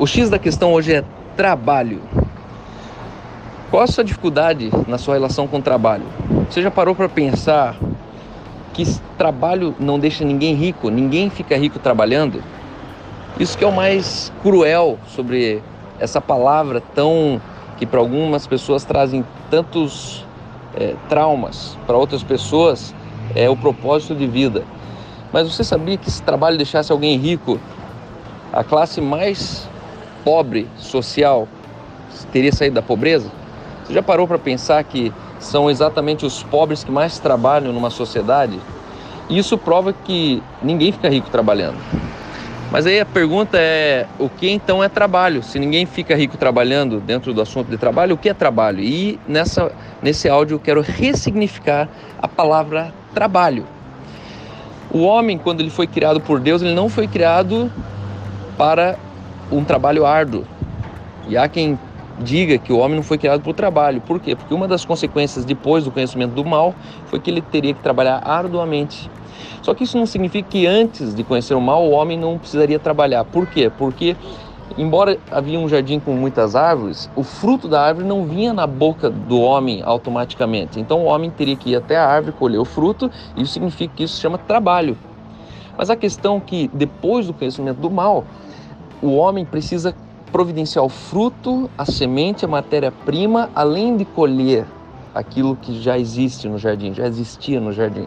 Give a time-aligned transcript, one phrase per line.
[0.00, 1.04] O X da questão hoje é
[1.36, 2.00] trabalho.
[3.70, 6.06] Qual a sua dificuldade na sua relação com o trabalho?
[6.48, 7.76] Você já parou para pensar
[8.72, 8.82] que
[9.18, 12.42] trabalho não deixa ninguém rico, ninguém fica rico trabalhando?
[13.38, 15.62] Isso que é o mais cruel sobre
[15.98, 17.38] essa palavra tão
[17.76, 20.24] que para algumas pessoas trazem tantos
[20.76, 22.94] é, traumas, para outras pessoas
[23.34, 24.64] é o propósito de vida.
[25.30, 27.60] Mas você sabia que se trabalho deixasse alguém rico,
[28.50, 29.68] a classe mais
[30.24, 31.48] pobre social
[32.32, 33.30] teria saído da pobreza?
[33.84, 38.58] Você já parou para pensar que são exatamente os pobres que mais trabalham numa sociedade?
[39.28, 41.78] Isso prova que ninguém fica rico trabalhando.
[42.70, 45.42] Mas aí a pergunta é: o que então é trabalho?
[45.42, 48.80] Se ninguém fica rico trabalhando dentro do assunto de trabalho, o que é trabalho?
[48.80, 51.88] E nessa, nesse áudio eu quero ressignificar
[52.20, 53.66] a palavra trabalho.
[54.92, 57.70] O homem, quando ele foi criado por Deus, ele não foi criado
[58.56, 58.96] para
[59.50, 60.44] um trabalho árduo.
[61.28, 61.78] E há quem
[62.18, 64.00] diga que o homem não foi criado para o trabalho.
[64.00, 64.36] Por quê?
[64.36, 66.74] Porque uma das consequências depois do conhecimento do mal
[67.06, 69.10] foi que ele teria que trabalhar arduamente.
[69.62, 72.78] Só que isso não significa que antes de conhecer o mal o homem não precisaria
[72.78, 73.24] trabalhar.
[73.24, 73.70] Por quê?
[73.76, 74.16] Porque
[74.76, 79.10] embora havia um jardim com muitas árvores, o fruto da árvore não vinha na boca
[79.10, 80.78] do homem automaticamente.
[80.78, 83.94] Então o homem teria que ir até a árvore colher o fruto, e isso significa
[83.94, 84.96] que isso se chama trabalho.
[85.76, 88.24] Mas a questão é que depois do conhecimento do mal,
[89.02, 89.94] o homem precisa
[90.30, 94.66] providenciar o fruto, a semente, a matéria-prima, além de colher
[95.14, 98.06] aquilo que já existe no jardim, já existia no jardim.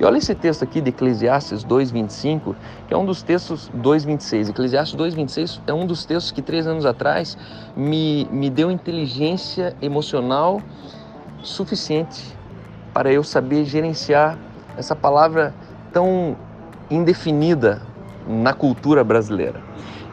[0.00, 2.56] E olha esse texto aqui de Eclesiastes 2,25,
[2.88, 4.48] que é um dos textos 2,26.
[4.50, 7.36] Eclesiastes 2,26 é um dos textos que três anos atrás
[7.76, 10.62] me, me deu inteligência emocional
[11.42, 12.36] suficiente
[12.94, 14.38] para eu saber gerenciar
[14.76, 15.54] essa palavra
[15.92, 16.36] tão
[16.90, 17.82] indefinida
[18.26, 19.60] na cultura brasileira.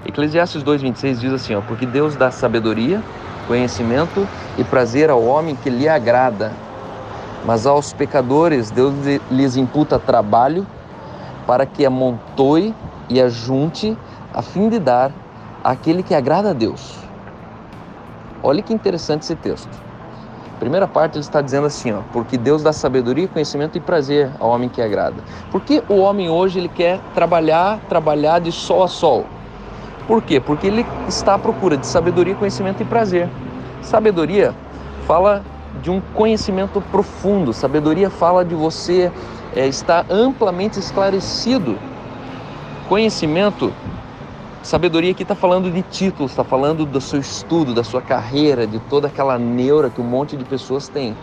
[0.06, 3.04] Eclesiastes 2,26 diz assim: ó, Porque Deus dá sabedoria,
[3.48, 6.54] conhecimento e prazer ao homem que lhe agrada.
[7.46, 8.94] Mas aos pecadores Deus
[9.30, 10.66] lhes imputa trabalho
[11.46, 12.74] para que amontoe
[13.10, 13.98] e ajunte
[14.34, 15.12] a fim de dar
[15.64, 17.00] àquele que agrada a Deus.
[18.42, 19.70] Olha que interessante esse texto.
[20.60, 24.50] Primeira parte ele está dizendo assim, ó, porque Deus dá sabedoria, conhecimento e prazer ao
[24.50, 25.24] homem que agrada.
[25.52, 29.26] Por que o homem hoje ele quer trabalhar, trabalhar de sol a sol?
[30.10, 30.40] Por quê?
[30.40, 33.30] Porque ele está à procura de sabedoria, conhecimento e prazer.
[33.84, 34.56] Sabedoria
[35.06, 35.44] fala
[35.84, 39.12] de um conhecimento profundo, sabedoria fala de você
[39.56, 41.78] é, estar amplamente esclarecido.
[42.88, 43.72] Conhecimento,
[44.64, 48.80] sabedoria aqui está falando de títulos, está falando do seu estudo, da sua carreira, de
[48.80, 51.16] toda aquela neura que um monte de pessoas tem.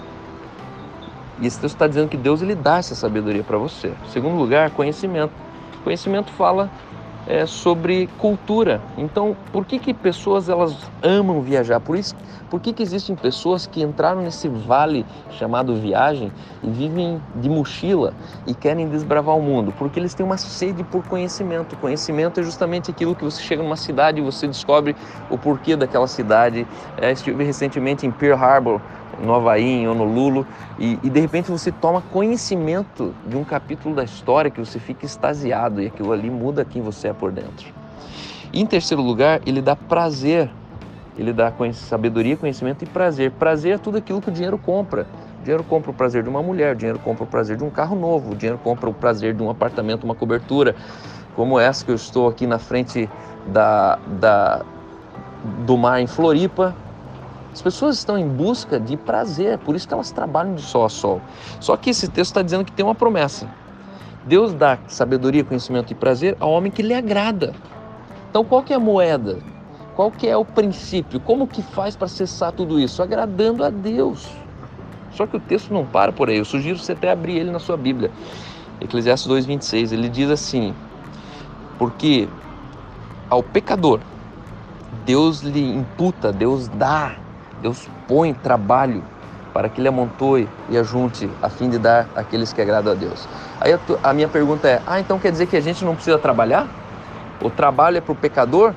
[1.40, 3.92] E esse texto está dizendo que Deus ele dá essa sabedoria para você.
[4.12, 5.32] Segundo lugar, conhecimento.
[5.82, 6.70] Conhecimento fala
[7.26, 8.80] é, sobre cultura.
[8.96, 11.80] Então, por que, que pessoas elas amam viajar?
[11.80, 12.14] Por isso,
[12.48, 16.30] por que, que existem pessoas que entraram nesse vale chamado viagem
[16.62, 18.14] e vivem de mochila
[18.46, 19.74] e querem desbravar o mundo?
[19.76, 21.76] Porque eles têm uma sede por conhecimento.
[21.76, 24.94] Conhecimento é justamente aquilo que você chega numa cidade e você descobre
[25.28, 26.66] o porquê daquela cidade.
[26.96, 28.80] É, estive recentemente em Pearl Harbor,
[29.22, 30.46] no Havaí, em Honolulu,
[30.78, 35.06] e, e, de repente você toma conhecimento de um capítulo da história que você fica
[35.06, 37.72] extasiado e aquilo ali muda quem você é por dentro.
[38.52, 40.50] E, em terceiro lugar, ele dá prazer,
[41.16, 43.32] ele dá sabedoria, conhecimento e prazer.
[43.32, 45.06] Prazer é tudo aquilo que o dinheiro compra.
[45.40, 47.70] O dinheiro compra o prazer de uma mulher, o dinheiro compra o prazer de um
[47.70, 50.74] carro novo, o dinheiro compra o prazer de um apartamento, uma cobertura,
[51.34, 53.08] como essa que eu estou aqui na frente
[53.46, 54.64] da, da
[55.64, 56.74] do mar em Floripa,
[57.56, 60.90] as pessoas estão em busca de prazer, por isso que elas trabalham de sol a
[60.90, 61.22] sol.
[61.58, 63.48] Só que esse texto está dizendo que tem uma promessa.
[64.26, 67.54] Deus dá sabedoria, conhecimento e prazer ao homem que lhe agrada.
[68.28, 69.38] Então qual que é a moeda?
[69.94, 71.18] Qual que é o princípio?
[71.18, 73.02] Como que faz para cessar tudo isso?
[73.02, 74.28] Agradando a Deus.
[75.12, 76.36] Só que o texto não para por aí.
[76.36, 78.10] Eu sugiro você até abrir ele na sua Bíblia.
[78.82, 80.74] Eclesiastes 2:26, ele diz assim:
[81.78, 82.28] Porque
[83.30, 84.00] ao pecador
[85.06, 87.16] Deus lhe imputa, Deus dá
[87.62, 89.02] Deus põe trabalho
[89.52, 93.26] para que ele amontoe e ajunte a fim de dar àqueles que agradam a Deus.
[93.60, 96.18] Aí a, a minha pergunta é: ah, então quer dizer que a gente não precisa
[96.18, 96.66] trabalhar?
[97.40, 98.74] O trabalho é para o pecador?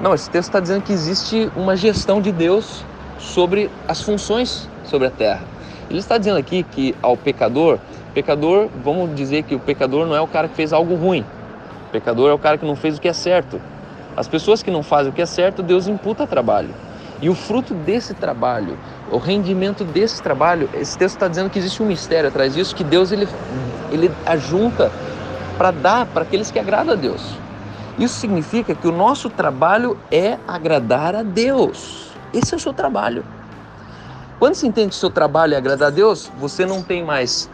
[0.00, 2.84] Não, esse texto está dizendo que existe uma gestão de Deus
[3.18, 5.42] sobre as funções sobre a terra.
[5.90, 7.78] Ele está dizendo aqui que ao pecador,
[8.14, 11.24] pecador, vamos dizer que o pecador não é o cara que fez algo ruim.
[11.88, 13.60] O pecador é o cara que não fez o que é certo.
[14.16, 16.70] As pessoas que não fazem o que é certo, Deus imputa trabalho.
[17.22, 18.76] E o fruto desse trabalho,
[19.08, 22.82] o rendimento desse trabalho, esse texto está dizendo que existe um mistério atrás disso, que
[22.82, 23.28] Deus ele,
[23.92, 24.90] ele ajunta
[25.56, 27.22] para dar para aqueles que agradam a Deus.
[27.96, 32.10] Isso significa que o nosso trabalho é agradar a Deus.
[32.34, 33.24] Esse é o seu trabalho.
[34.40, 37.48] Quando você entende que o seu trabalho é agradar a Deus, você não tem mais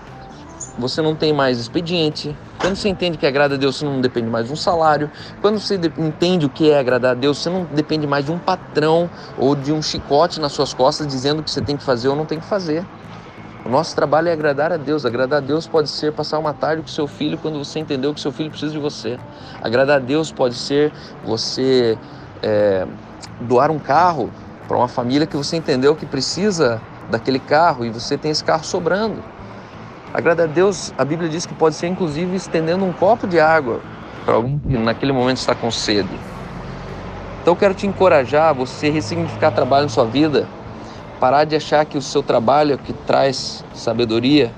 [0.79, 2.37] você não tem mais expediente.
[2.61, 5.11] Quando você entende que agrada a Deus, você não depende mais de um salário.
[5.41, 8.39] Quando você entende o que é agradar a Deus, você não depende mais de um
[8.39, 12.09] patrão ou de um chicote nas suas costas dizendo o que você tem que fazer
[12.09, 12.85] ou não tem que fazer.
[13.65, 15.05] O nosso trabalho é agradar a Deus.
[15.05, 18.21] Agradar a Deus pode ser passar uma tarde com seu filho quando você entendeu que
[18.21, 19.19] seu filho precisa de você.
[19.63, 20.93] Agradar a Deus pode ser
[21.25, 21.99] você
[22.43, 22.87] é,
[23.41, 24.31] doar um carro
[24.67, 28.65] para uma família que você entendeu que precisa daquele carro e você tem esse carro
[28.65, 29.38] sobrando.
[30.13, 33.81] Agradar a Deus, a Bíblia diz que pode ser inclusive estendendo um copo de água
[34.25, 36.09] para alguém que naquele momento está com sede.
[37.43, 40.47] Então eu quero te encorajar a você ressignificar trabalho na sua vida,
[41.19, 44.53] parar de achar que o seu trabalho é que traz sabedoria,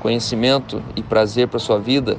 [0.00, 2.16] conhecimento e prazer para sua vida.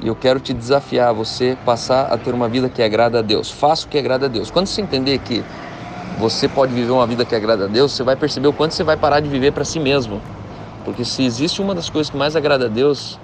[0.00, 3.22] E eu quero te desafiar a você passar a ter uma vida que agrada a
[3.22, 3.50] Deus.
[3.50, 4.50] Faça o que agrada a Deus.
[4.50, 5.44] Quando você entender que
[6.18, 8.84] você pode viver uma vida que agrada a Deus, você vai perceber o quanto você
[8.84, 10.20] vai parar de viver para si mesmo.
[10.84, 13.18] Porque se existe uma das coisas que mais agrada a Deus,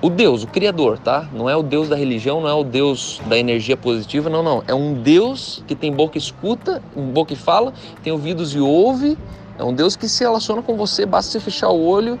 [0.00, 1.26] o Deus, o Criador, tá?
[1.32, 4.62] Não é o Deus da religião, não é o Deus da energia positiva, não, não.
[4.68, 9.16] É um Deus que tem boca e escuta, boca e fala, tem ouvidos e ouve.
[9.58, 12.18] É um Deus que se relaciona com você, basta você fechar o olho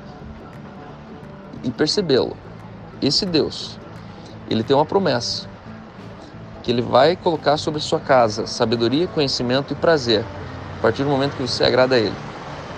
[1.62, 2.36] e percebê-lo.
[3.02, 3.78] Esse Deus,
[4.48, 5.46] ele tem uma promessa
[6.62, 10.24] que ele vai colocar sobre sua casa sabedoria, conhecimento e prazer
[10.78, 12.33] a partir do momento que você agrada a ele.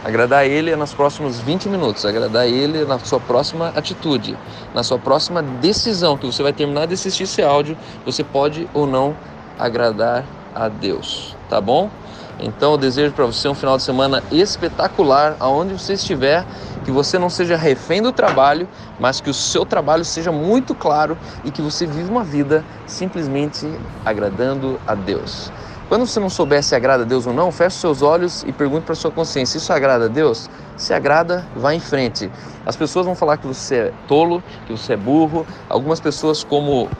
[0.07, 4.39] Agradar Ele é nos próximos 20 minutos, agradar Ele na sua próxima atitude,
[4.73, 8.87] na sua próxima decisão, que você vai terminar de assistir esse áudio, você pode ou
[8.87, 9.17] não
[9.59, 10.25] agradar
[10.55, 11.91] a Deus, tá bom?
[12.39, 16.47] Então eu desejo para você um final de semana espetacular, aonde você estiver,
[16.85, 18.69] que você não seja refém do trabalho,
[19.01, 23.77] mas que o seu trabalho seja muito claro e que você viva uma vida simplesmente
[24.05, 25.51] agradando a Deus.
[25.89, 28.85] Quando você não souber se agrada a Deus ou não, feche seus olhos e pergunte
[28.85, 30.51] para sua consciência: isso agrada a Deus?
[30.77, 32.31] Se agrada, vá em frente.
[32.65, 35.47] As pessoas vão falar que você é tolo, que você é burro.
[35.69, 36.91] Algumas pessoas, como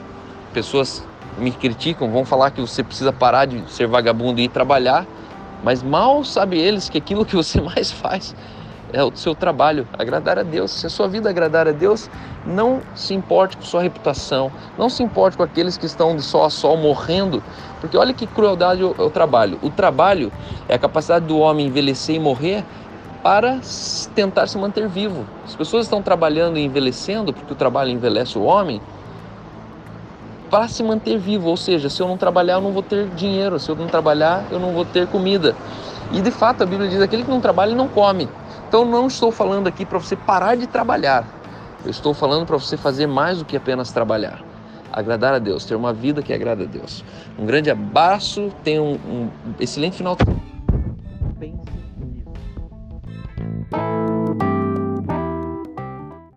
[0.53, 1.03] pessoas
[1.37, 5.05] me criticam, vão falar que você precisa parar de ser vagabundo e ir trabalhar.
[5.61, 8.33] Mas mal sabe eles que aquilo que você mais faz
[8.93, 10.71] é o seu trabalho, agradar a Deus.
[10.71, 12.09] Se a sua vida agradar a Deus,
[12.45, 16.45] não se importe com sua reputação, não se importe com aqueles que estão de sol
[16.45, 17.43] a sol morrendo,
[17.81, 19.59] porque olha que crueldade é o trabalho.
[19.61, 20.31] O trabalho
[20.67, 22.63] é a capacidade do homem envelhecer e morrer
[23.21, 23.59] para
[24.15, 25.25] tentar se manter vivo.
[25.45, 28.81] As pessoas estão trabalhando e envelhecendo porque o trabalho envelhece o homem
[30.49, 33.59] para se manter vivo, ou seja, se eu não trabalhar, eu não vou ter dinheiro,
[33.59, 35.53] se eu não trabalhar, eu não vou ter comida.
[36.11, 38.29] E de fato a Bíblia diz: aquele que não trabalha, não come.
[38.67, 41.25] Então não estou falando aqui para você parar de trabalhar.
[41.85, 44.41] Eu estou falando para você fazer mais do que apenas trabalhar.
[44.91, 47.03] Agradar a Deus, ter uma vida que agrada a Deus.
[47.37, 49.29] Um grande abraço, tenha um, um
[49.59, 50.25] excelente final de